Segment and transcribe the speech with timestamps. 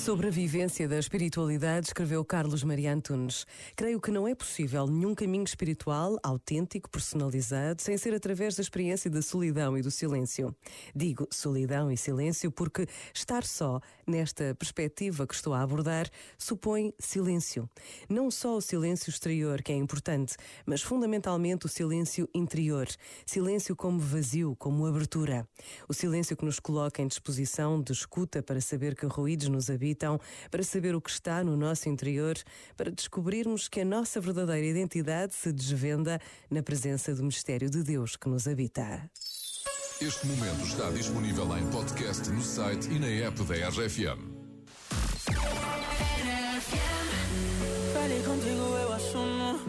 [0.00, 3.46] Sobre a vivência da espiritualidade, escreveu Carlos Maria Antunes.
[3.76, 9.10] Creio que não é possível nenhum caminho espiritual autêntico, personalizado, sem ser através da experiência
[9.10, 10.56] da solidão e do silêncio.
[10.96, 16.08] Digo solidão e silêncio porque estar só, nesta perspectiva que estou a abordar,
[16.38, 17.68] supõe silêncio.
[18.08, 22.88] Não só o silêncio exterior, que é importante, mas fundamentalmente o silêncio interior.
[23.26, 25.46] Silêncio como vazio, como abertura.
[25.86, 29.89] O silêncio que nos coloca em disposição de escuta para saber que ruídos nos habitam
[29.90, 32.36] habitam, para saber o que está no nosso interior,
[32.76, 38.16] para descobrirmos que a nossa verdadeira identidade se desvenda na presença do mistério de Deus
[38.16, 39.10] que nos habita.
[40.00, 44.40] Este momento está disponível em podcast no site e na app da RFM.
[47.92, 49.60] Falei contigo, eu assumo.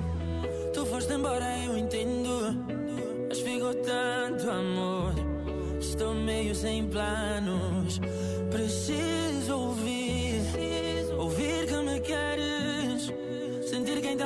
[0.74, 2.56] Tu foste embora, eu entendo.
[3.28, 5.14] Mas ficou tanto amor.
[5.82, 8.00] Estou meio sem planos.
[8.50, 10.01] Preciso ouvir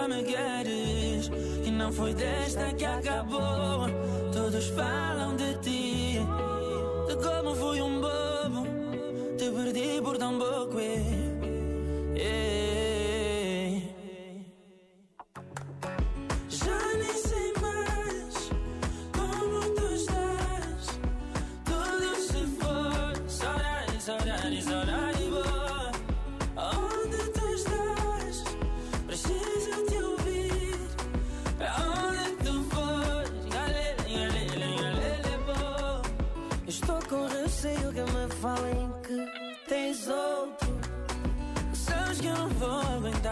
[0.07, 1.31] me queres
[1.65, 3.87] E não foi desta que acabou
[4.31, 6.19] Todos falam de ti
[7.07, 8.67] De como fui um bobo
[9.37, 10.79] Te perdi por tão pouco.
[10.79, 12.55] Yeah.
[16.49, 18.49] Já nem sei mais
[19.11, 20.99] Como tu estás
[21.65, 25.14] Tudo se foi Saudade, saudade, saudade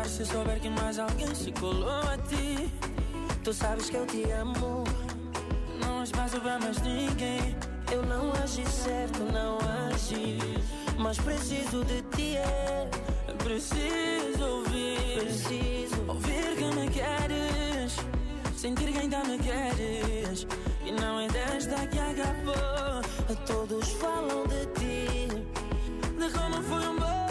[0.06, 2.72] se souber que mais alguém se colou a ti.
[3.44, 4.84] Tu sabes que eu te amo,
[5.82, 7.56] não há espaço para mais ninguém.
[7.92, 9.58] Eu não agi certo, não
[9.92, 10.38] agi,
[10.98, 12.38] mas preciso de ti.
[12.38, 12.90] É.
[13.44, 17.98] Preciso ouvir, preciso ouvir que me queres,
[18.56, 20.48] sentir que ainda me queres.
[20.86, 23.04] E não é desta que acabou.
[23.46, 25.28] Todos falam de ti,
[26.18, 27.23] de como foi um bobo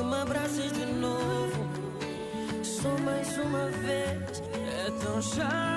[0.00, 1.68] que me abraces de novo.
[2.62, 4.42] Só mais uma vez
[4.86, 5.69] é tão chato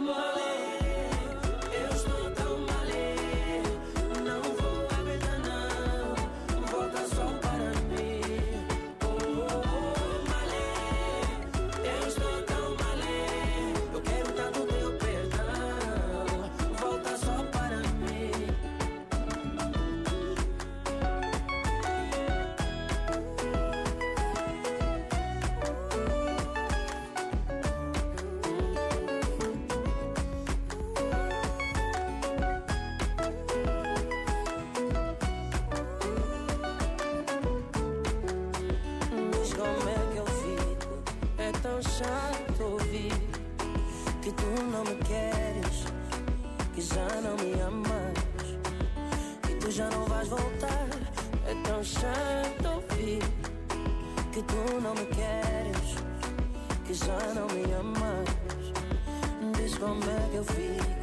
[0.00, 0.49] more.
[42.00, 43.12] Tão chato ouvir
[44.22, 45.84] Que tu não me queres
[46.74, 48.58] Que já não me amas
[49.42, 50.88] Que tu já não vais voltar.
[51.46, 53.22] É tão chato ouvir
[54.32, 55.96] Que tu não me queres
[56.86, 58.28] Que já não me amas.
[59.58, 60.99] Diz como é que eu fico